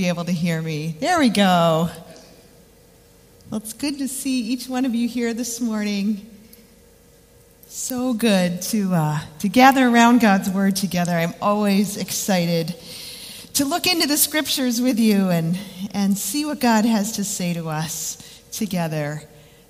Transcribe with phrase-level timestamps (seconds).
[0.00, 0.96] be able to hear me.
[0.98, 1.90] There we go.
[3.50, 6.26] Well, it's good to see each one of you here this morning.
[7.68, 11.12] So good to, uh, to gather around God's Word together.
[11.12, 12.74] I'm always excited
[13.52, 15.58] to look into the Scriptures with you and,
[15.92, 19.22] and see what God has to say to us together.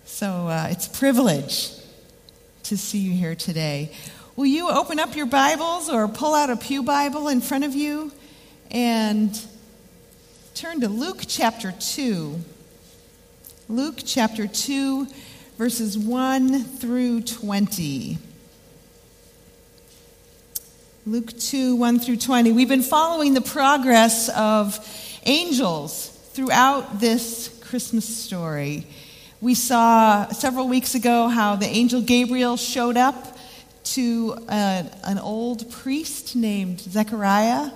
[0.04, 1.72] So uh, it's a privilege
[2.62, 3.90] to see you here today.
[4.36, 7.74] Will you open up your Bibles or pull out a Pew Bible in front of
[7.74, 8.12] you
[8.70, 9.36] and
[10.60, 12.38] turn to Luke chapter 2.
[13.70, 15.06] Luke chapter 2,
[15.56, 18.18] verses 1 through 20.
[21.06, 22.52] Luke 2, 1 through 20.
[22.52, 24.78] We've been following the progress of
[25.24, 28.86] angels throughout this Christmas story.
[29.40, 33.38] We saw several weeks ago how the angel Gabriel showed up
[33.84, 37.70] to a, an old priest named Zechariah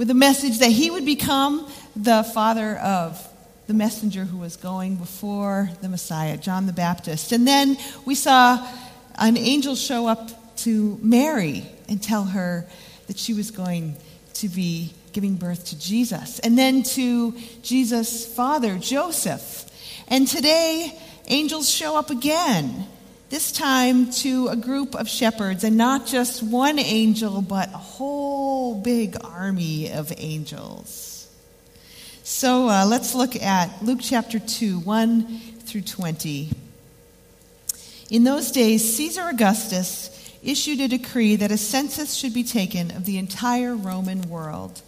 [0.00, 3.26] with a message that he would become the father of
[3.66, 7.32] the messenger who was going before the Messiah, John the Baptist.
[7.32, 8.66] And then we saw
[9.16, 12.66] an angel show up to Mary and tell her
[13.06, 13.96] that she was going
[14.34, 16.38] to be giving birth to Jesus.
[16.40, 19.66] And then to Jesus' father, Joseph.
[20.08, 20.96] And today,
[21.28, 22.86] angels show up again
[23.28, 28.74] this time to a group of shepherds, and not just one angel, but a whole
[28.74, 31.19] big army of angels.
[32.22, 36.50] So uh, let's look at Luke chapter 2, 1 through 20.
[38.10, 43.04] In those days, Caesar Augustus issued a decree that a census should be taken of
[43.04, 44.82] the entire Roman world.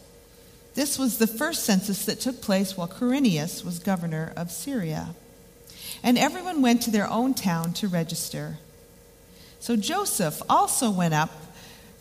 [0.74, 5.14] This was the first census that took place while Quirinius was governor of Syria
[6.02, 8.58] and everyone went to their own town to register.
[9.60, 11.30] So Joseph also went up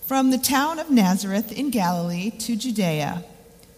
[0.06, 3.24] from the town of Nazareth in Galilee to Judea,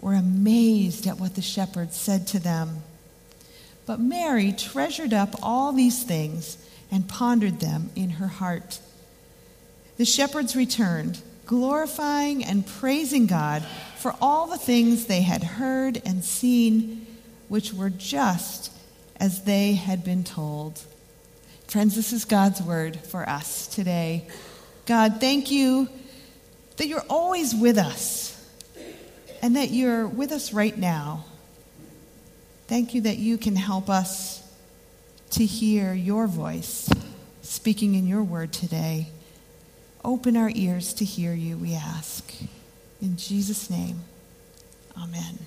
[0.00, 2.82] were amazed at what the shepherds said to them.
[3.86, 6.56] But Mary treasured up all these things
[6.90, 8.80] and pondered them in her heart.
[9.96, 13.64] The shepherds returned, glorifying and praising God
[13.98, 17.06] for all the things they had heard and seen,
[17.48, 18.72] which were just
[19.16, 20.80] as they had been told.
[21.66, 24.26] Friends, this is God's word for us today.
[24.86, 25.88] God, thank you
[26.78, 28.29] that you're always with us
[29.42, 31.24] and that you're with us right now.
[32.66, 34.42] Thank you that you can help us
[35.30, 36.88] to hear your voice
[37.42, 39.08] speaking in your word today.
[40.04, 42.32] Open our ears to hear you, we ask.
[43.02, 44.00] In Jesus' name,
[44.96, 45.38] amen.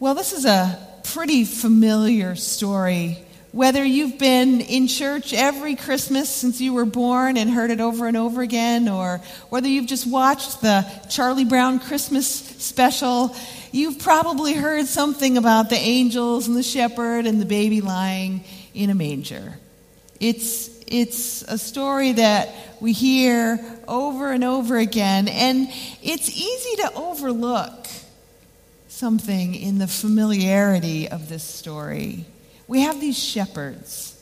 [0.00, 6.60] Well, this is a pretty familiar story Whether you've been in church every Christmas since
[6.60, 10.60] you were born and heard it over and over again, or whether you've just watched
[10.60, 13.32] the Charlie Brown Christmas special,
[13.70, 18.42] you've probably heard something about the angels and the shepherd and the baby lying
[18.74, 19.54] in a manger.
[20.18, 22.48] It's, it's a story that
[22.80, 25.68] we hear over and over again, and
[26.02, 27.86] it's easy to overlook
[28.88, 32.24] something in the familiarity of this story.
[32.66, 34.18] We have these shepherds,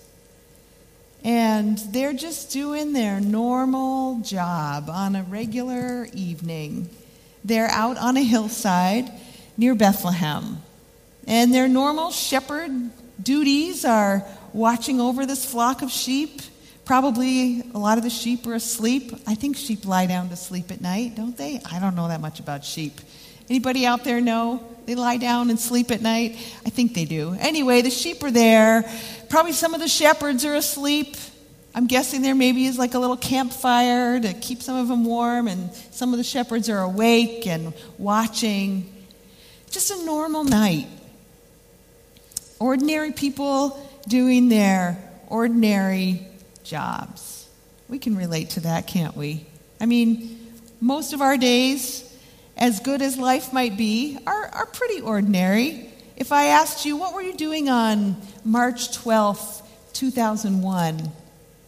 [1.22, 6.90] and they're just doing their normal job on a regular evening.
[7.44, 9.10] They're out on a hillside
[9.56, 10.60] near Bethlehem,
[11.26, 12.90] and their normal shepherd
[13.22, 16.40] duties are watching over this flock of sheep.
[16.84, 19.12] Probably a lot of the sheep are asleep.
[19.24, 21.60] I think sheep lie down to sleep at night, don't they?
[21.70, 23.00] I don't know that much about sheep.
[23.48, 26.32] Anybody out there know they lie down and sleep at night?
[26.66, 27.36] I think they do.
[27.38, 28.84] Anyway, the sheep are there.
[29.28, 31.16] Probably some of the shepherds are asleep.
[31.74, 35.48] I'm guessing there maybe is like a little campfire to keep some of them warm,
[35.48, 38.92] and some of the shepherds are awake and watching.
[39.70, 40.86] Just a normal night.
[42.58, 46.26] Ordinary people doing their ordinary
[46.62, 47.48] jobs.
[47.88, 49.46] We can relate to that, can't we?
[49.80, 50.38] I mean,
[50.80, 52.04] most of our days,
[52.62, 55.90] as good as life might be, are, are pretty ordinary.
[56.16, 59.62] If I asked you, what were you doing on March 12th,
[59.94, 61.10] 2001?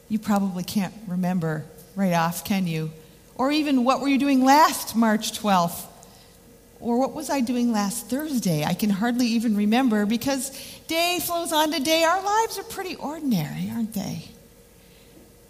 [0.08, 1.64] You probably can't remember
[1.96, 2.93] right off, can you?
[3.35, 5.85] Or even, what were you doing last March 12th?
[6.79, 8.62] Or what was I doing last Thursday?
[8.62, 10.52] I can hardly even remember because
[10.87, 12.05] day flows on to day.
[12.05, 14.29] Our lives are pretty ordinary, aren't they?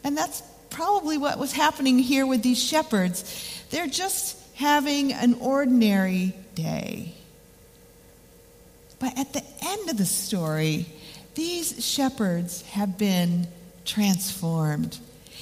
[0.05, 3.61] And that's probably what was happening here with these shepherds.
[3.71, 7.15] They're just having an ordinary day.
[8.99, 10.87] But at the end of the story,
[11.35, 13.49] these shepherds have been
[13.85, 14.99] transformed.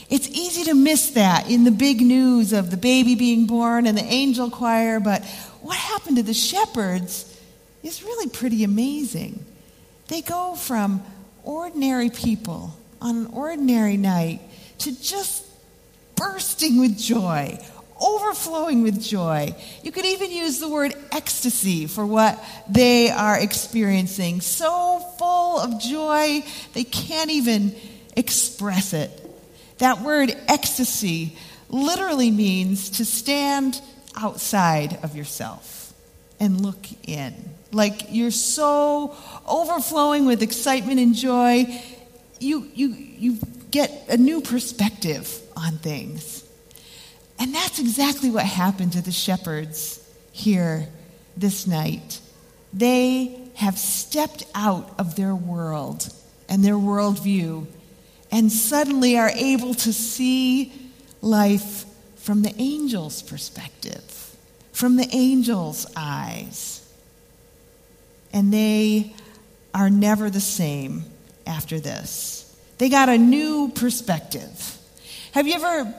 [0.08, 3.96] It's easy to miss that in the big news of the baby being born and
[3.96, 5.24] the angel choir, but
[5.60, 7.38] what happened to the shepherds
[7.82, 9.44] is really pretty amazing.
[10.08, 11.02] They go from
[11.44, 14.40] ordinary people on an ordinary night
[14.78, 15.44] to just
[16.16, 17.58] bursting with joy,
[18.02, 19.54] overflowing with joy.
[19.82, 24.40] You could even use the word ecstasy for what they are experiencing.
[24.40, 27.74] So full of joy, they can't even
[28.16, 29.10] express it.
[29.78, 31.36] That word ecstasy
[31.68, 33.80] literally means to stand
[34.16, 35.92] outside of yourself
[36.38, 37.34] and look in.
[37.72, 39.16] Like you're so
[39.46, 41.66] overflowing with excitement and joy,
[42.38, 43.38] you, you, you
[43.70, 46.44] get a new perspective on things.
[47.42, 50.00] And that's exactly what happened to the shepherds
[50.30, 50.86] here
[51.36, 52.20] this night.
[52.72, 56.08] They have stepped out of their world
[56.48, 57.66] and their worldview
[58.30, 60.72] and suddenly are able to see
[61.20, 61.84] life
[62.14, 64.36] from the angel's perspective,
[64.70, 66.88] from the angel's eyes.
[68.32, 69.14] And they
[69.74, 71.06] are never the same
[71.44, 72.56] after this.
[72.78, 74.78] They got a new perspective.
[75.32, 75.92] Have you ever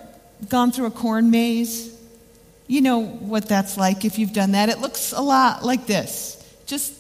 [0.50, 1.96] gone through a corn maze?
[2.68, 4.70] You know what that's like if you've done that.
[4.70, 6.94] It looks a lot like this just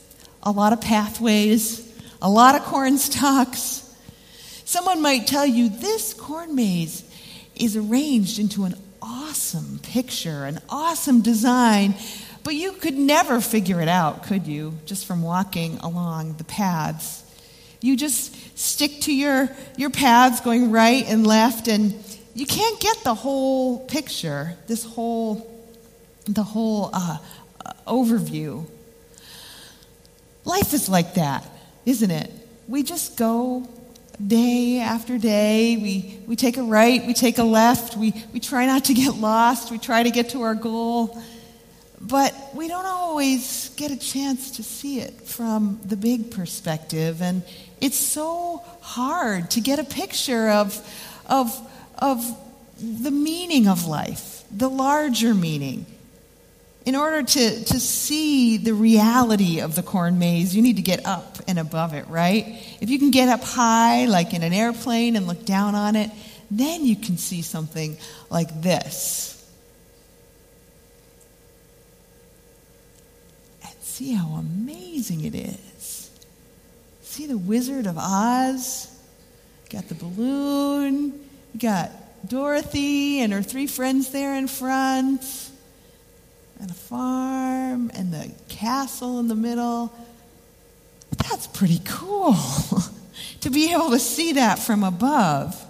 [0.43, 1.89] a lot of pathways,
[2.21, 3.79] a lot of corn stalks.
[4.65, 7.03] Someone might tell you this corn maze
[7.55, 11.95] is arranged into an awesome picture, an awesome design,
[12.43, 17.23] but you could never figure it out, could you, just from walking along the paths?
[17.81, 22.02] You just stick to your, your paths going right and left, and
[22.35, 25.65] you can't get the whole picture, this whole,
[26.25, 27.17] the whole uh,
[27.65, 28.65] uh, overview.
[30.45, 31.45] Life is like that,
[31.85, 32.31] isn't it?
[32.67, 33.67] We just go
[34.25, 35.77] day after day.
[35.77, 39.15] We, we take a right, we take a left, we, we try not to get
[39.15, 41.21] lost, we try to get to our goal.
[42.01, 47.21] But we don't always get a chance to see it from the big perspective.
[47.21, 47.43] And
[47.79, 50.75] it's so hard to get a picture of,
[51.27, 51.57] of,
[52.03, 52.37] of
[52.77, 55.85] the meaning of life, the larger meaning.
[56.85, 61.05] In order to, to see the reality of the corn maze, you need to get
[61.05, 62.61] up and above it, right?
[62.81, 66.11] If you can get up high, like in an airplane, and look down on it,
[66.51, 67.97] then you can see something
[68.29, 69.49] like this.
[73.63, 76.11] And see how amazing it is.
[77.01, 78.89] See the Wizard of Oz?
[79.69, 81.22] Got the balloon,
[81.57, 81.91] got
[82.27, 85.23] Dorothy and her three friends there in front
[86.59, 89.93] and a farm and the castle in the middle.
[91.29, 92.35] That's pretty cool.
[93.41, 95.61] to be able to see that from above.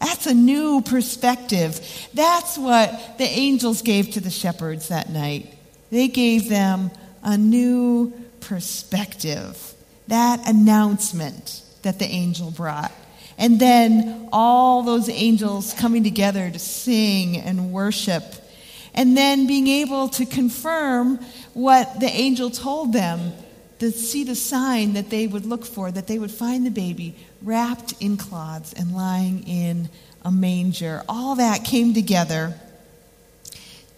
[0.00, 1.80] That's a new perspective.
[2.14, 5.54] That's what the angels gave to the shepherds that night.
[5.90, 6.90] They gave them
[7.22, 9.74] a new perspective.
[10.06, 12.92] That announcement that the angel brought.
[13.38, 18.24] And then all those angels coming together to sing and worship.
[18.94, 21.20] And then being able to confirm
[21.54, 23.32] what the angel told them
[23.78, 27.14] to see the sign that they would look for, that they would find the baby
[27.40, 29.88] wrapped in cloths and lying in
[30.24, 31.04] a manger.
[31.08, 32.54] All that came together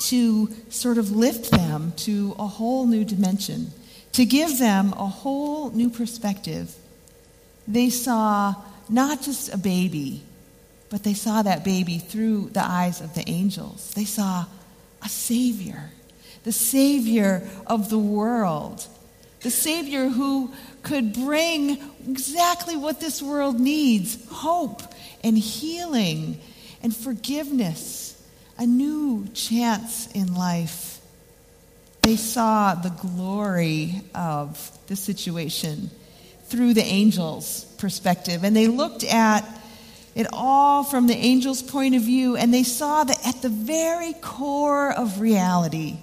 [0.00, 3.70] to sort of lift them to a whole new dimension,
[4.12, 6.74] to give them a whole new perspective.
[7.66, 8.54] They saw
[8.90, 10.22] not just a baby,
[10.90, 13.92] but they saw that baby through the eyes of the angels.
[13.94, 14.44] They saw
[15.02, 15.90] a Savior,
[16.44, 18.86] the Savior of the world,
[19.40, 21.78] the Savior who could bring
[22.08, 24.82] exactly what this world needs hope
[25.22, 26.40] and healing
[26.82, 28.20] and forgiveness,
[28.58, 31.00] a new chance in life.
[32.02, 35.90] They saw the glory of the situation
[36.44, 38.44] through the angels' perspective.
[38.44, 39.44] And they looked at
[40.14, 44.12] it all from the angel's point of view, and they saw that at the very
[44.14, 45.98] core of reality,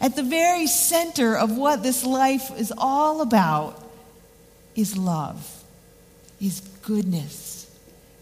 [0.00, 3.78] at the very center of what this life is all about,
[4.74, 5.64] is love,
[6.40, 7.70] is goodness,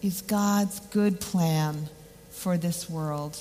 [0.03, 1.89] is God's good plan
[2.31, 3.39] for this world.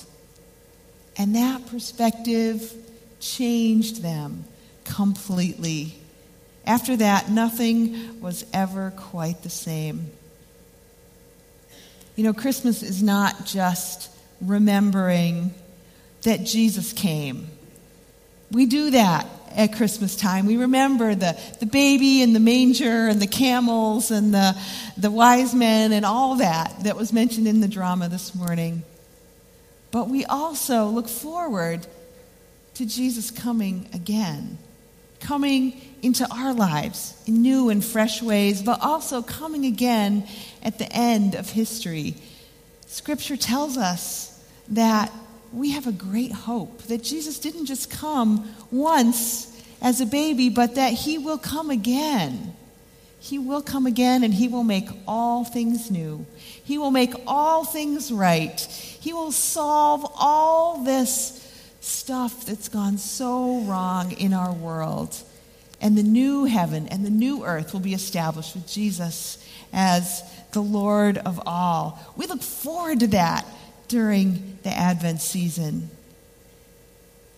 [1.16, 2.72] And that perspective
[3.18, 4.44] changed them
[4.84, 5.94] completely.
[6.66, 10.10] After that, nothing was ever quite the same.
[12.16, 15.54] You know, Christmas is not just remembering
[16.22, 17.48] that Jesus came.
[18.50, 19.26] We do that
[19.56, 20.46] at Christmas time.
[20.46, 24.56] We remember the, the baby and the manger and the camels and the,
[24.96, 28.82] the wise men and all that that was mentioned in the drama this morning.
[29.90, 31.86] But we also look forward
[32.74, 34.58] to Jesus coming again,
[35.20, 40.26] coming into our lives in new and fresh ways, but also coming again
[40.62, 42.14] at the end of history.
[42.86, 45.12] Scripture tells us that
[45.52, 49.46] we have a great hope that Jesus didn't just come once
[49.82, 52.54] as a baby, but that he will come again.
[53.18, 56.24] He will come again and he will make all things new.
[56.64, 58.58] He will make all things right.
[58.60, 61.39] He will solve all this
[61.80, 65.16] stuff that's gone so wrong in our world
[65.80, 70.22] and the new heaven and the new earth will be established with Jesus as
[70.52, 71.98] the Lord of all.
[72.16, 73.46] We look forward to that
[73.88, 75.90] during the Advent season.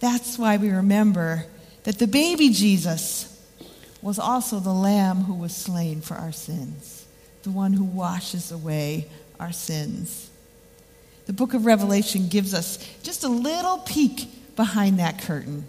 [0.01, 1.47] That's why we remember
[1.85, 3.29] that the baby Jesus
[4.01, 7.07] was also the lamb who was slain for our sins,
[7.45, 9.07] the one who washes away
[9.39, 10.31] our sins.
[11.33, 15.65] The book of Revelation gives us just a little peek behind that curtain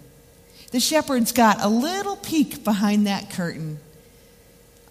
[0.74, 3.78] the shepherds got a little peek behind that curtain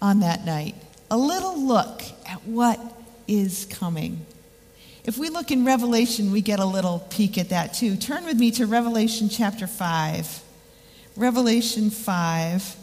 [0.00, 0.74] on that night,
[1.10, 2.80] a little look at what
[3.28, 4.24] is coming.
[5.04, 7.96] If we look in Revelation, we get a little peek at that too.
[7.96, 10.42] Turn with me to Revelation chapter 5.
[11.16, 12.76] Revelation 5,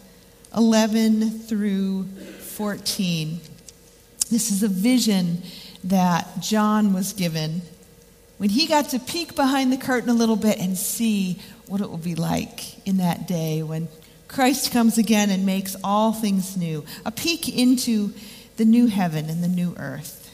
[0.56, 3.40] 11 through 14.
[4.30, 5.42] This is a vision
[5.84, 7.64] that John was given
[8.42, 11.88] when he got to peek behind the curtain a little bit and see what it
[11.88, 13.88] will be like in that day when
[14.28, 16.84] Christ comes again and makes all things new.
[17.06, 18.16] A peek into
[18.58, 20.28] the new heaven and the new earth.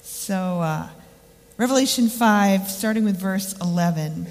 [0.00, 0.88] So, uh,
[1.58, 4.26] Revelation 5, starting with verse 11.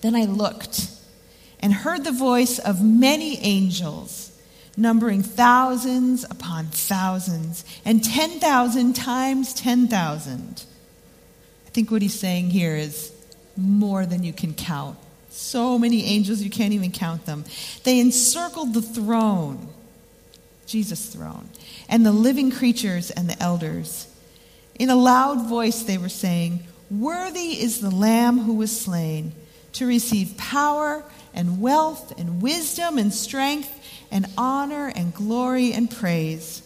[0.00, 0.90] Then I looked
[1.60, 4.36] and heard the voice of many angels,
[4.76, 10.64] numbering thousands upon thousands, and 10,000 times 10,000.
[11.70, 13.12] I think what he's saying here is
[13.56, 14.98] more than you can count.
[15.28, 17.44] So many angels, you can't even count them.
[17.84, 19.68] They encircled the throne,
[20.66, 21.48] Jesus' throne,
[21.88, 24.08] and the living creatures and the elders.
[24.80, 29.32] In a loud voice, they were saying, Worthy is the Lamb who was slain
[29.74, 33.72] to receive power and wealth and wisdom and strength
[34.10, 36.62] and honor and glory and praise.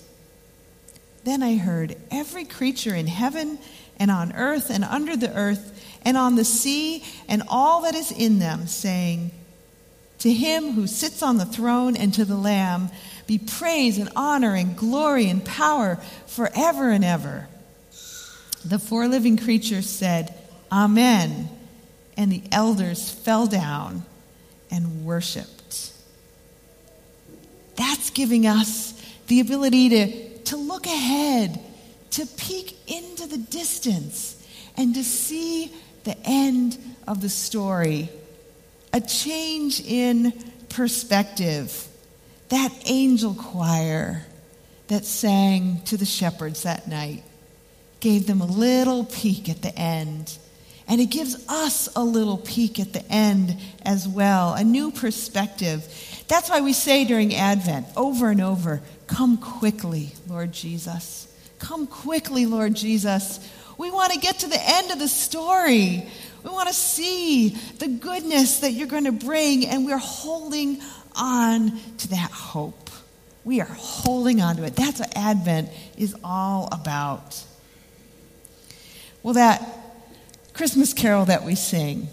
[1.24, 3.58] Then I heard every creature in heaven
[3.98, 5.70] and on earth and under the earth
[6.02, 9.30] and on the sea and all that is in them, saying,
[10.20, 12.90] To him who sits on the throne and to the Lamb
[13.26, 15.96] be praise and honor and glory and power
[16.26, 17.48] forever and ever.
[18.64, 20.34] The four living creatures said,
[20.70, 21.48] Amen.
[22.16, 24.04] And the elders fell down
[24.70, 25.92] and worshiped.
[27.76, 28.92] That's giving us
[29.26, 31.58] the ability to, to look ahead,
[32.14, 34.40] to peek into the distance,
[34.76, 35.72] and to see
[36.04, 36.78] the end
[37.08, 38.08] of the story.
[38.92, 40.32] A change in
[40.68, 41.88] perspective.
[42.50, 44.24] That angel choir
[44.86, 47.24] that sang to the shepherds that night
[47.98, 50.38] gave them a little peek at the end.
[50.86, 55.82] And it gives us a little peek at the end as well, a new perspective.
[56.28, 61.33] That's why we say during Advent over and over, Come quickly, Lord Jesus.
[61.58, 63.40] Come quickly, Lord Jesus.
[63.78, 66.06] We want to get to the end of the story.
[66.42, 70.80] We want to see the goodness that you're going to bring, and we're holding
[71.16, 72.90] on to that hope.
[73.44, 74.76] We are holding on to it.
[74.76, 77.42] That's what Advent is all about.
[79.22, 79.66] Well, that
[80.52, 82.08] Christmas carol that we sing,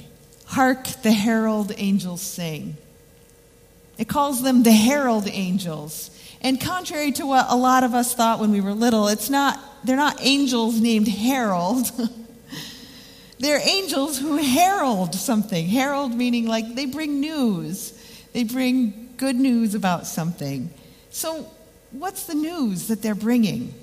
[0.46, 2.76] Hark the Herald Angels Sing.
[3.98, 6.10] It calls them the Herald Angels.
[6.42, 9.60] And contrary to what a lot of us thought when we were little, it's not,
[9.84, 11.92] they're not angels named Harold.
[13.40, 15.68] they're angels who herald something.
[15.68, 17.94] Herald meaning like they bring news,
[18.34, 20.72] they bring good news about something.
[21.12, 21.48] So,
[21.92, 23.74] what's the news that they're bringing?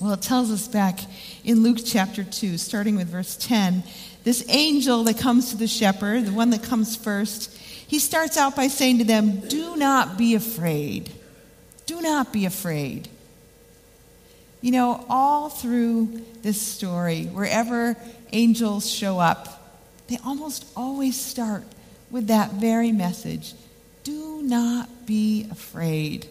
[0.00, 1.00] Well, it tells us back
[1.44, 3.82] in Luke chapter 2, starting with verse 10,
[4.22, 8.54] this angel that comes to the shepherd, the one that comes first, he starts out
[8.54, 11.10] by saying to them, Do not be afraid.
[11.86, 13.08] Do not be afraid.
[14.60, 17.96] You know, all through this story, wherever
[18.32, 21.64] angels show up, they almost always start
[22.10, 23.54] with that very message
[24.04, 26.26] Do not be afraid.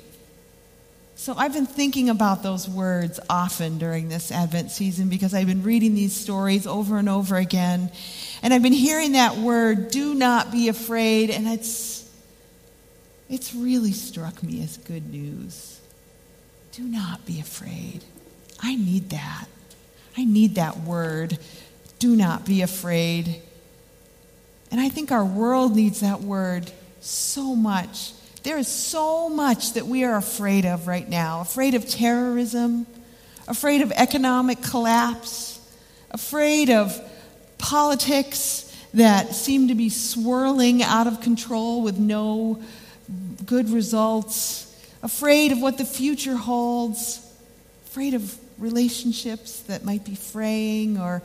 [1.16, 5.64] So I've been thinking about those words often during this Advent season because I've been
[5.64, 7.92] reading these stories over and over again.
[8.42, 12.03] And I've been hearing that word, do not be afraid, and it's
[13.34, 15.80] it's really struck me as good news.
[16.72, 18.04] Do not be afraid.
[18.60, 19.46] I need that.
[20.18, 21.38] I need that word.
[22.00, 23.42] Do not be afraid.
[24.72, 29.88] And I think our world needs that word so much there is so much that
[29.88, 32.86] we are afraid of right now afraid of terrorism,
[33.48, 35.60] afraid of economic collapse,
[36.12, 37.00] afraid of
[37.58, 42.62] politics that seem to be swirling out of control with no
[43.46, 44.70] good results,
[45.02, 47.20] afraid of what the future holds,
[47.88, 51.22] afraid of relationships that might be fraying, or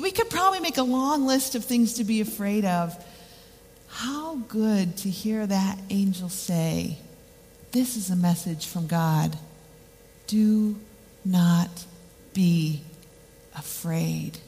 [0.00, 2.96] we could probably make a long list of things to be afraid of.
[3.88, 6.98] How good to hear that angel say,
[7.72, 9.36] This is a message from God.
[10.26, 10.76] Do
[11.24, 11.68] not
[12.32, 12.82] be
[13.56, 14.38] afraid.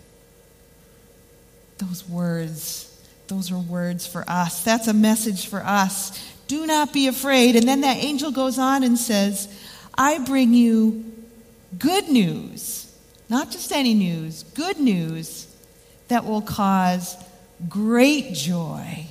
[1.79, 2.89] Those words,
[3.27, 4.63] those are words for us.
[4.63, 6.32] That's a message for us.
[6.53, 7.57] Do not be afraid.
[7.57, 9.49] And then that angel goes on and says,
[9.97, 11.05] I bring you
[11.79, 12.95] good news,
[13.29, 15.47] not just any news, good news
[16.09, 17.17] that will cause
[17.69, 19.07] great joy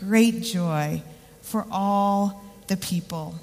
[0.00, 1.02] great joy
[1.42, 3.34] for all the people.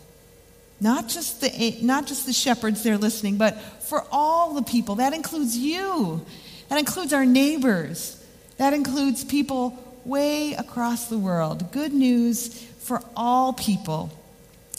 [0.79, 4.95] Not just the, not just the shepherds there listening, but for all the people.
[4.95, 6.25] That includes you.
[6.69, 8.23] That includes our neighbors.
[8.57, 11.71] That includes people way across the world.
[11.71, 14.09] Good news for all people.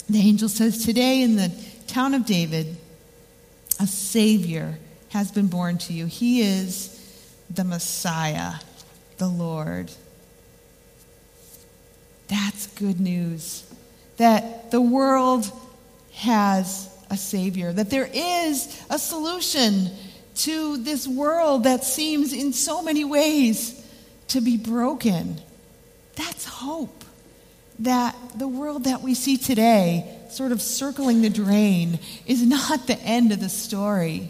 [0.09, 1.51] The angel says, Today in the
[1.85, 2.75] town of David,
[3.79, 6.07] a Savior has been born to you.
[6.07, 6.95] He is
[7.51, 8.53] the Messiah,
[9.19, 9.91] the Lord.
[12.27, 13.63] That's good news.
[14.17, 15.51] That the world
[16.15, 19.91] has a Savior, that there is a solution
[20.37, 23.87] to this world that seems in so many ways
[24.29, 25.39] to be broken.
[26.15, 26.98] That's hope.
[27.79, 32.99] That the world that we see today, sort of circling the drain, is not the
[32.99, 34.29] end of the story.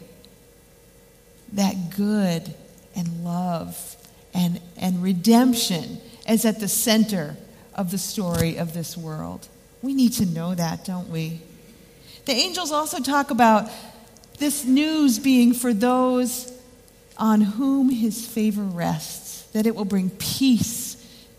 [1.54, 2.54] That good
[2.96, 3.96] and love
[4.34, 7.36] and, and redemption is at the center
[7.74, 9.48] of the story of this world.
[9.82, 11.42] We need to know that, don't we?
[12.26, 13.72] The angels also talk about
[14.38, 16.52] this news being for those
[17.18, 20.79] on whom his favor rests, that it will bring peace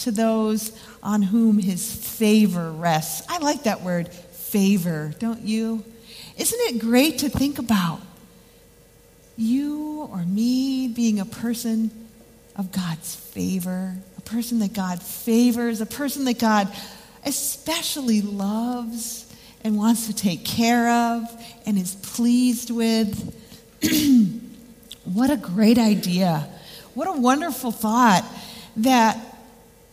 [0.01, 3.27] to those on whom his favor rests.
[3.29, 5.85] I like that word, favor, don't you?
[6.37, 8.01] Isn't it great to think about
[9.37, 11.91] you or me being a person
[12.57, 16.69] of God's favor, a person that God favors, a person that God
[17.25, 19.27] especially loves
[19.63, 23.37] and wants to take care of and is pleased with.
[25.05, 26.49] what a great idea.
[26.95, 28.25] What a wonderful thought
[28.79, 29.19] that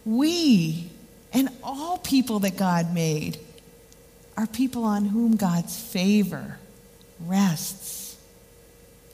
[0.07, 0.89] we
[1.33, 3.37] and all people that God made
[4.37, 6.57] are people on whom God's favor
[7.25, 8.17] rests.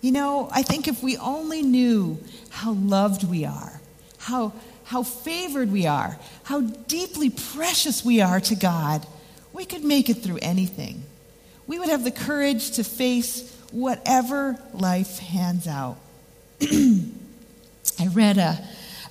[0.02, 3.82] You know, I think if we only knew how loved we are,
[4.20, 4.54] how,
[4.84, 9.08] how favored we are, how deeply precious we are to God,
[9.52, 11.04] we could make it through anything.
[11.66, 15.98] We would have the courage to face whatever life hands out.
[16.62, 18.64] I read a,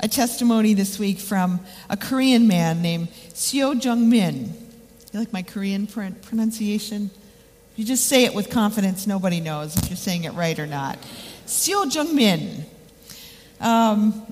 [0.03, 4.53] a testimony this week from a Korean man named Seo Jung Min.
[5.13, 7.11] You like my Korean pr- pronunciation?
[7.77, 10.99] You just say it with confidence, nobody knows if you're saying it right or not.
[11.47, 12.65] Seo Jung Min.
[13.61, 14.27] Um,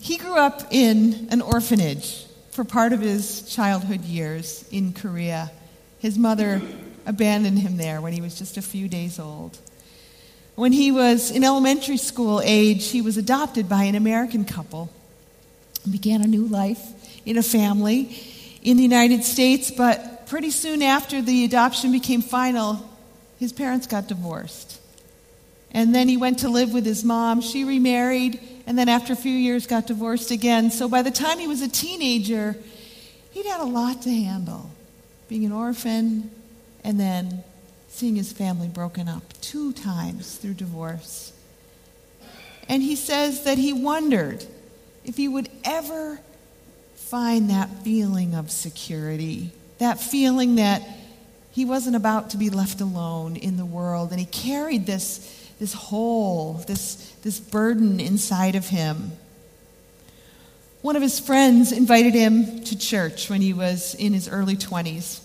[0.00, 5.50] he grew up in an orphanage for part of his childhood years in Korea.
[5.98, 6.62] His mother
[7.04, 9.58] abandoned him there when he was just a few days old.
[10.54, 14.88] When he was in elementary school age, he was adopted by an American couple
[15.90, 16.80] began a new life
[17.24, 18.16] in a family
[18.62, 22.88] in the United States, but pretty soon after the adoption became final,
[23.38, 24.80] his parents got divorced.
[25.70, 27.40] And then he went to live with his mom.
[27.40, 30.70] She remarried, and then after a few years got divorced again.
[30.70, 32.56] So by the time he was a teenager,
[33.32, 34.70] he'd had a lot to handle
[35.28, 36.30] being an orphan,
[36.84, 37.42] and then
[37.88, 41.32] seeing his family broken up two times through divorce.
[42.68, 44.46] And he says that he wondered
[45.06, 46.18] if he would ever
[46.94, 50.82] find that feeling of security, that feeling that
[51.52, 54.10] he wasn't about to be left alone in the world.
[54.10, 59.12] And he carried this, this hole, this, this burden inside of him.
[60.82, 65.20] One of his friends invited him to church when he was in his early 20s.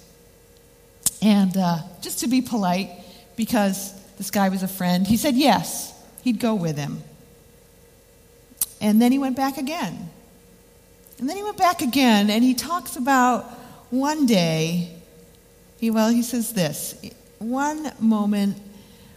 [1.22, 2.92] And uh, just to be polite,
[3.36, 7.04] because this guy was a friend, he said yes, he'd go with him.
[8.82, 10.10] And then he went back again.
[11.20, 13.46] And then he went back again, and he talks about
[13.92, 14.92] one day,
[15.80, 16.96] he, well, he says this
[17.38, 18.58] one moment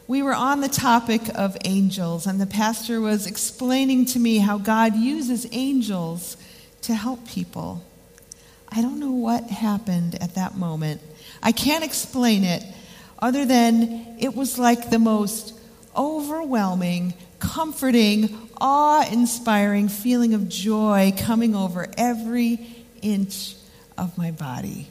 [0.06, 4.58] we were on the topic of angels, and the pastor was explaining to me how
[4.58, 6.36] God uses angels
[6.82, 7.82] to help people.
[8.68, 11.00] I don't know what happened at that moment.
[11.42, 12.62] I can't explain it
[13.18, 15.58] other than it was like the most
[15.96, 22.66] overwhelming, comforting, awe inspiring feeling of joy coming over every
[23.02, 23.56] inch
[23.96, 24.88] of my body.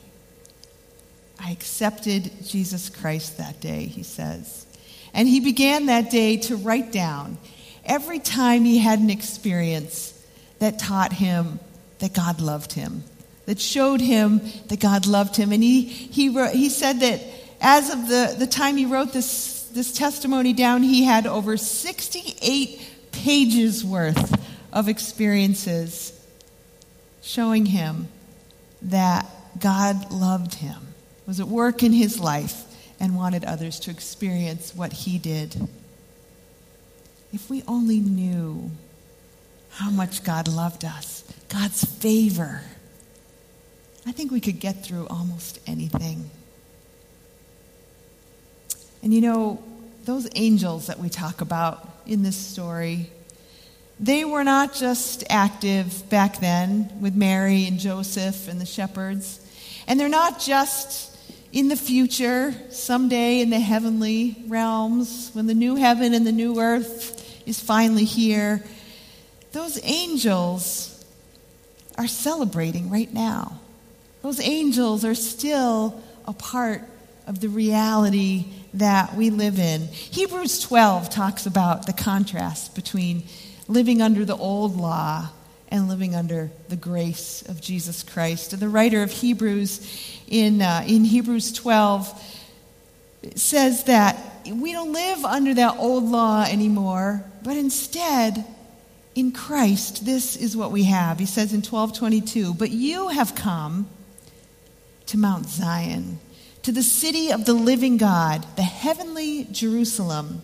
[1.40, 4.66] I accepted Jesus Christ that day, he says.
[5.14, 7.38] And he began that day to write down
[7.86, 10.14] every time he had an experience
[10.60, 11.60] that taught him
[12.00, 13.04] that God loved him
[13.46, 15.52] that showed him that God loved him.
[15.52, 17.22] And he, he, wrote, he said that
[17.62, 22.82] as of the, the time he wrote this, this testimony down, he had over 68
[23.12, 24.40] pages worth
[24.72, 26.20] of experiences
[27.22, 28.08] showing him
[28.82, 29.26] that
[29.60, 30.94] God loved him,
[31.26, 32.64] was at work in his life,
[33.00, 35.68] and wanted others to experience what he did.
[37.32, 38.72] If we only knew
[39.72, 42.62] how much God loved us, God's favor
[44.06, 46.30] I think we could get through almost anything.
[49.04, 49.62] And you know,
[50.06, 53.10] those angels that we talk about in this story,
[54.00, 59.40] they were not just active back then with Mary and Joseph and the shepherds.
[59.88, 61.18] And they're not just
[61.52, 66.60] in the future, someday in the heavenly realms, when the new heaven and the new
[66.60, 68.64] earth is finally here.
[69.52, 71.06] Those angels
[71.98, 73.60] are celebrating right now.
[74.22, 76.82] Those angels are still a part
[77.28, 79.88] of the reality that we live in.
[79.88, 83.24] Hebrews 12 talks about the contrast between
[83.68, 85.30] living under the old law
[85.70, 88.54] and living under the grace of Jesus Christ.
[88.54, 92.42] And the writer of Hebrews in, uh, in Hebrews 12
[93.36, 98.46] says that we don't live under that old law anymore, but instead,
[99.16, 101.20] in Christ, this is what we have.
[101.20, 103.88] He says in 1222, But you have come
[105.08, 106.20] to Mount Zion,
[106.64, 110.42] to the city of the living God, the heavenly Jerusalem.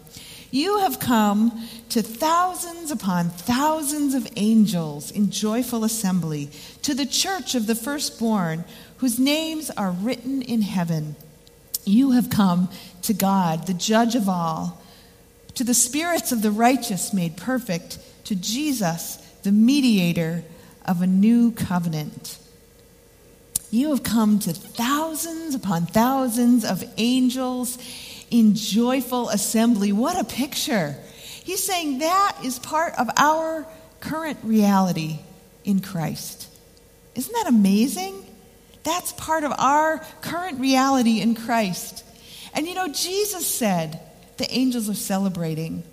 [0.51, 6.49] You have come to thousands upon thousands of angels in joyful assembly,
[6.81, 8.65] to the church of the firstborn,
[8.97, 11.15] whose names are written in heaven.
[11.85, 12.69] You have come
[13.03, 14.81] to God, the judge of all,
[15.55, 20.43] to the spirits of the righteous made perfect, to Jesus, the mediator
[20.85, 22.39] of a new covenant
[23.71, 27.77] you have come to thousands upon thousands of angels
[28.31, 29.91] in joyful assembly.
[29.91, 30.95] What a picture!
[31.43, 33.65] He's saying that is part of our
[33.99, 35.19] current reality
[35.63, 36.47] in Christ.
[37.15, 38.25] Isn't that amazing?
[38.83, 42.03] That's part of our current reality in Christ.
[42.53, 43.99] And you know, Jesus said
[44.37, 45.83] the angels are celebrating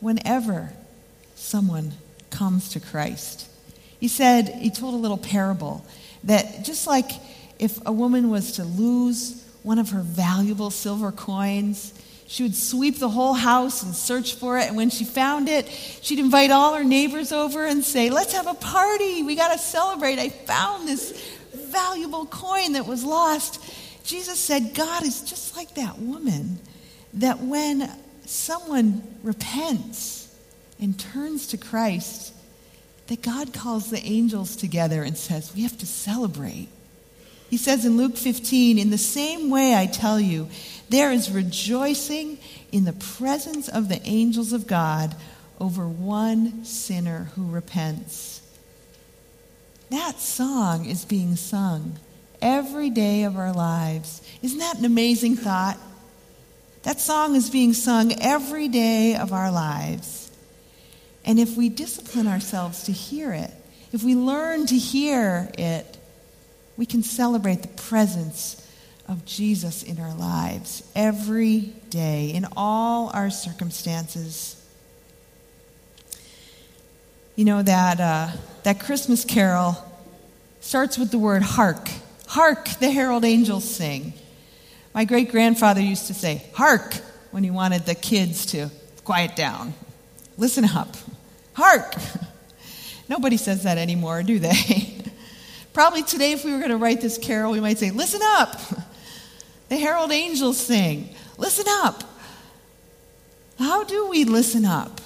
[0.00, 0.72] whenever
[1.34, 1.92] someone
[2.30, 3.48] comes to Christ.
[3.98, 5.84] He said, he told a little parable
[6.24, 7.10] that just like
[7.58, 11.94] if a woman was to lose one of her valuable silver coins,
[12.26, 14.68] she would sweep the whole house and search for it.
[14.68, 18.46] And when she found it, she'd invite all her neighbors over and say, Let's have
[18.46, 19.22] a party.
[19.22, 20.18] We got to celebrate.
[20.18, 21.12] I found this
[21.52, 23.62] valuable coin that was lost.
[24.04, 26.58] Jesus said, God is just like that woman,
[27.14, 27.90] that when
[28.26, 30.34] someone repents
[30.80, 32.33] and turns to Christ,
[33.06, 36.68] that God calls the angels together and says, We have to celebrate.
[37.50, 40.48] He says in Luke 15, In the same way I tell you,
[40.88, 42.38] there is rejoicing
[42.72, 45.14] in the presence of the angels of God
[45.60, 48.40] over one sinner who repents.
[49.90, 51.98] That song is being sung
[52.42, 54.22] every day of our lives.
[54.42, 55.78] Isn't that an amazing thought?
[56.82, 60.23] That song is being sung every day of our lives.
[61.24, 63.50] And if we discipline ourselves to hear it,
[63.92, 65.96] if we learn to hear it,
[66.76, 68.60] we can celebrate the presence
[69.08, 74.60] of Jesus in our lives every day, in all our circumstances.
[77.36, 78.28] You know, that, uh,
[78.64, 79.76] that Christmas carol
[80.60, 81.88] starts with the word hark.
[82.26, 84.14] Hark, the herald angels sing.
[84.94, 86.94] My great grandfather used to say, hark,
[87.30, 88.70] when he wanted the kids to
[89.04, 89.74] quiet down.
[90.38, 90.96] Listen up.
[91.54, 91.94] Hark.
[93.08, 95.02] Nobody says that anymore, do they?
[95.72, 98.60] Probably today, if we were going to write this carol, we might say, Listen up.
[99.70, 102.04] The herald angels sing, Listen up.
[103.58, 105.00] How do we listen up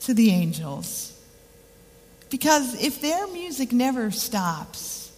[0.00, 1.08] to the angels?
[2.30, 5.12] Because if their music never stops,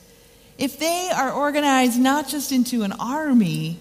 [0.59, 3.79] if they are organized not just into an army,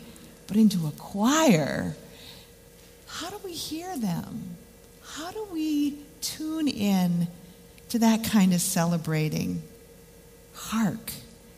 [0.47, 1.95] but into a choir,
[3.07, 4.55] how do we hear them?
[5.03, 7.27] How do we tune in
[7.89, 9.61] to that kind of celebrating?
[10.55, 11.11] Hark.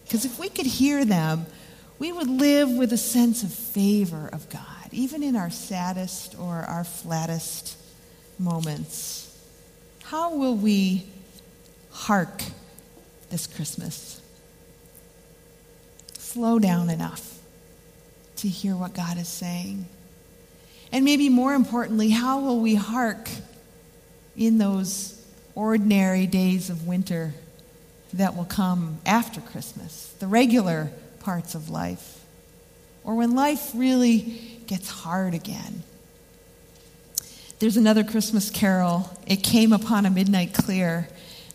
[0.03, 1.45] Because if we could hear them,
[1.97, 6.55] we would live with a sense of favor of God, even in our saddest or
[6.55, 7.77] our flattest
[8.37, 9.33] moments.
[10.03, 11.07] How will we
[11.91, 12.43] hark
[13.29, 14.21] this Christmas?
[16.17, 17.39] Slow down enough
[18.37, 19.85] to hear what God is saying.
[20.91, 23.29] And maybe more importantly, how will we hark
[24.37, 25.21] in those
[25.53, 27.33] ordinary days of winter
[28.13, 32.23] that will come after Christmas, the regular parts of life,
[33.03, 35.83] or when life really gets hard again.
[37.59, 41.07] There's another Christmas carol, It Came Upon a Midnight Clear,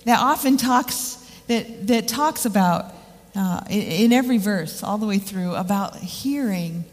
[0.04, 1.16] that often talks,
[1.46, 2.94] that, that talks about,
[3.34, 6.84] uh, in, in every verse, all the way through, about hearing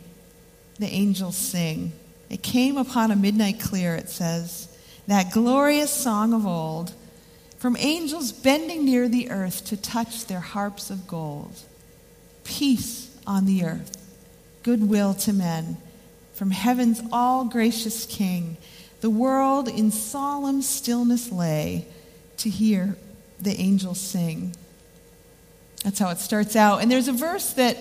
[0.78, 1.94] the angels sing.
[2.30, 4.68] It came upon a midnight clear, it says,
[5.08, 6.94] that glorious song of old,
[7.58, 11.64] from angels bending near the earth to touch their harps of gold
[12.48, 13.98] peace on the earth,
[14.64, 15.78] goodwill to men.
[16.34, 18.58] From heaven's all gracious King,
[19.02, 21.88] the world in solemn stillness lay
[22.38, 22.96] to hear
[23.40, 24.56] the angels sing.
[25.84, 26.82] That's how it starts out.
[26.82, 27.78] And there's a verse that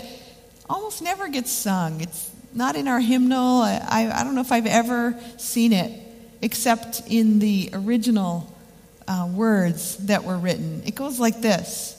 [0.69, 2.01] almost never gets sung.
[2.01, 3.63] It's not in our hymnal.
[3.63, 6.06] I, I don't know if I've ever seen it
[6.43, 8.53] except in the original
[9.09, 10.83] uh, words that were written.
[10.85, 11.93] It goes like this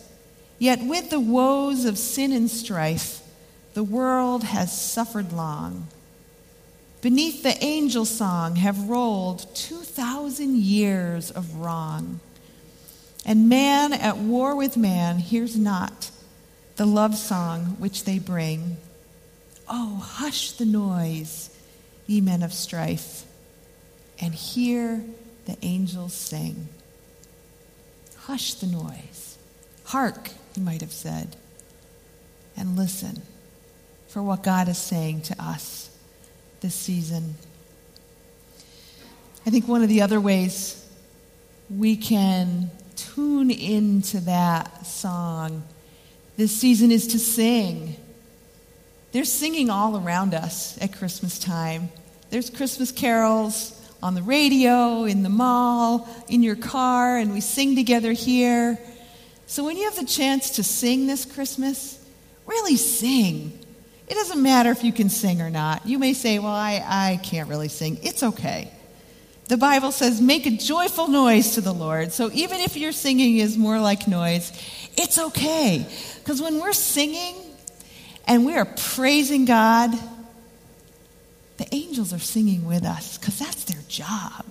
[0.59, 3.21] Yet with the woes of sin and strife,
[3.73, 5.87] the world has suffered long.
[7.01, 12.19] Beneath the angel song have rolled 2,000 years of wrong.
[13.23, 16.09] And man at war with man hears not
[16.77, 18.77] the love song which they bring.
[19.69, 21.51] Oh, hush the noise,
[22.07, 23.25] ye men of strife,
[24.19, 25.03] and hear
[25.45, 26.67] the angels sing.
[28.19, 29.37] Hush the noise.
[29.85, 31.35] Hark he might have said,
[32.57, 33.21] and listen
[34.07, 35.95] for what God is saying to us
[36.61, 37.35] this season.
[39.45, 40.83] I think one of the other ways
[41.69, 45.61] we can tune into that song
[46.37, 47.95] this season is to sing.
[49.11, 51.89] There's singing all around us at Christmas time.
[52.31, 57.75] There's Christmas carols on the radio, in the mall, in your car, and we sing
[57.75, 58.77] together here.
[59.45, 62.03] So when you have the chance to sing this Christmas,
[62.45, 63.59] really sing.
[64.07, 65.85] It doesn't matter if you can sing or not.
[65.85, 67.99] You may say, Well, I, I can't really sing.
[68.01, 68.71] It's okay.
[69.47, 72.11] The Bible says, make a joyful noise to the Lord.
[72.11, 74.51] So even if your singing is more like noise,
[74.97, 75.87] it's okay.
[76.19, 77.35] Because when we're singing
[78.25, 79.97] and we are praising God,
[81.57, 84.45] the angels are singing with us because that's their job.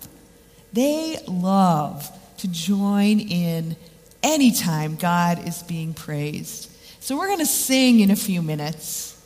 [0.73, 3.77] They love to join in
[4.23, 6.71] anytime God is being praised.
[7.01, 9.17] So we're going to sing in a few minutes,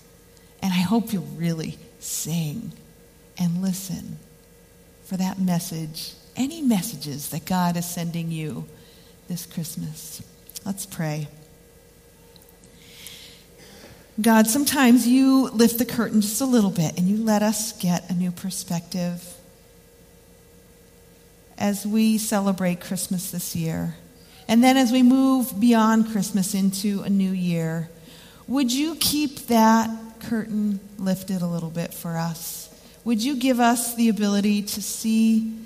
[0.63, 2.73] and I hope you'll really sing
[3.39, 4.19] and listen
[5.05, 8.67] for that message, any messages that God is sending you
[9.29, 10.23] this Christmas.
[10.65, 11.27] Let's pray.
[14.21, 18.11] God, sometimes you lift the curtain just a little bit and you let us get
[18.11, 19.23] a new perspective
[21.57, 23.95] as we celebrate Christmas this year.
[24.49, 27.89] And then as we move beyond Christmas into a new year,
[28.49, 32.69] would you keep that curtain lifted a little bit for us?
[33.05, 35.57] Would you give us the ability to see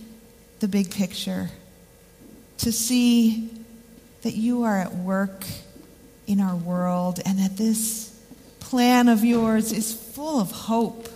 [0.60, 1.50] the big picture,
[2.58, 3.50] to see
[4.22, 5.44] that you are at work
[6.26, 8.13] in our world and that this
[8.74, 11.08] plan of yours is full of hope.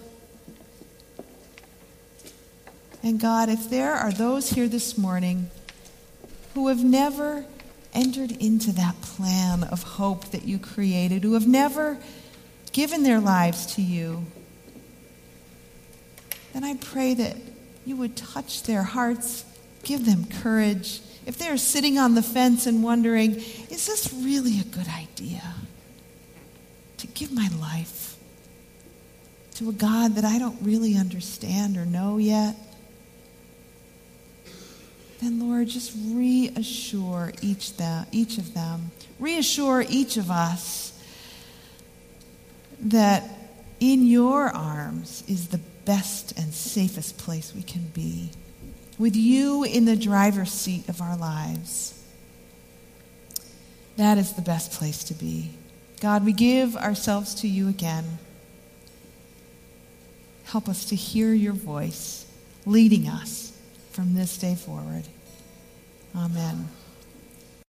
[3.03, 5.51] And God, if there are those here this morning
[6.55, 7.45] who have never
[7.93, 11.99] entered into that plan of hope that you created, who have never
[12.71, 14.25] given their lives to you,
[16.53, 17.37] then I pray that
[17.85, 19.45] you would touch their hearts,
[19.83, 21.01] give them courage.
[21.27, 25.43] If they're sitting on the fence and wondering, is this really a good idea?
[26.99, 28.17] To give my life
[29.55, 32.57] to a God that I don't really understand or know yet,
[35.21, 40.93] then Lord, just reassure each, them, each of them, reassure each of us
[42.81, 43.25] that
[43.81, 48.31] in your arms is the best and safest place we can be,
[48.99, 51.95] with you in the driver's seat of our lives.
[53.97, 55.51] That is the best place to be.
[55.99, 58.19] God, we give ourselves to you again.
[60.45, 62.27] Help us to hear your voice
[62.65, 63.53] leading us
[63.91, 65.05] from this day forward.
[66.17, 66.69] Amen.